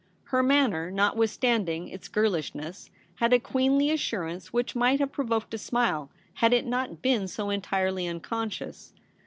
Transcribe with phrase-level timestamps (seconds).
[0.33, 6.09] Her manner, notwithstanding its girllshness, had a queenly assurance which might have provoked a smile
[6.41, 8.93] had It not been so entirely unconscious.